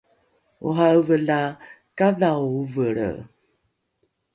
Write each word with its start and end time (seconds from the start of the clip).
ora’eve 0.67 1.17
la 1.27 1.39
kadhao 1.97 2.45
ovelre 2.59 3.09